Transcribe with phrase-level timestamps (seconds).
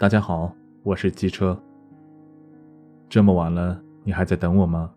[0.00, 0.54] 大家好，
[0.84, 1.60] 我是机车。
[3.08, 4.92] 这么晚了，你还在等我吗？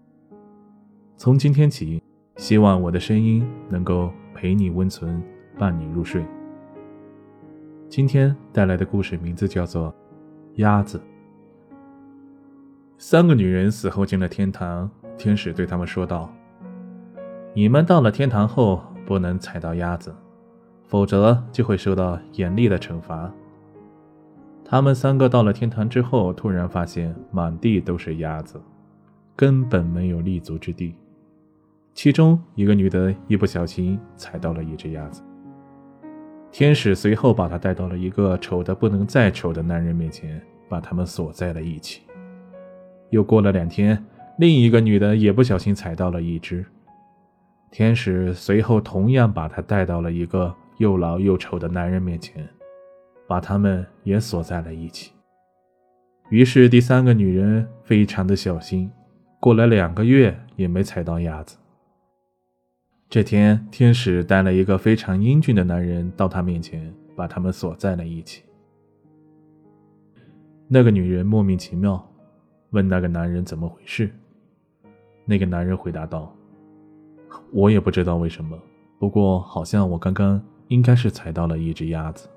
[1.17, 1.99] 从今天起，
[2.35, 5.19] 希望我的声音能够陪你温存，
[5.57, 6.23] 伴你入睡。
[7.89, 9.89] 今天带来的故事名字叫做
[10.57, 10.99] 《鸭子》。
[12.99, 14.87] 三个女人死后进了天堂，
[15.17, 16.31] 天使对他们说道
[17.55, 20.13] ：“你们到了天堂后，不能踩到鸭子，
[20.83, 23.33] 否则就会受到严厉的惩罚。”
[24.71, 28.57] 他们三个到了天堂之后，突然发现满地都是鸭子，
[29.35, 30.95] 根本没有立足之地。
[31.93, 35.21] 其中一个女的一不小心踩到了一只鸭子，
[36.53, 42.03] 天使随后把她带到了一个丑的不能再丑的男人面前，把他们锁在了一起。
[43.09, 44.01] 又过了两天，
[44.37, 46.65] 另一个女的也不小心踩到了一只，
[47.71, 52.47] 天使随后同样把她带到了一个又老又丑的男人面前。
[53.31, 55.13] 把他们也锁在了一起。
[56.31, 58.91] 于是第三个女人非常的小心，
[59.39, 61.57] 过了两个月也没踩到鸭子。
[63.07, 68.43] 这天，天使带了一个非常英俊的男人到他面前，把他们锁在了一起。
[70.67, 72.05] 那个女人莫名其妙，
[72.71, 74.11] 问那个男人怎么回事。
[75.23, 76.35] 那个男人回答道
[77.53, 78.59] ：“我也不知道为什么，
[78.99, 82.27] 不过好像我刚刚应该是踩到了一只鸭子。”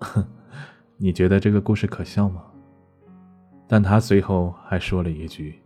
[0.00, 0.26] 哼，
[0.98, 2.44] 你觉得这个故事可笑吗？
[3.68, 5.60] 但他随后还说了一句：“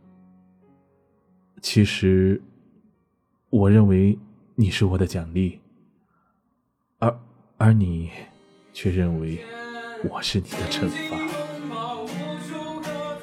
[1.63, 2.43] 其实，
[3.49, 4.19] 我认为
[4.57, 5.59] 你是我的奖励，
[6.99, 7.19] 而
[7.57, 8.11] 而你
[8.75, 9.39] 却认为
[10.11, 11.17] 我是你的惩罚。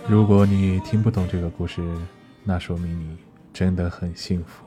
[0.09, 1.79] 如果你听不懂这个故事，
[2.43, 3.17] 那说明你
[3.53, 4.65] 真的很幸福。”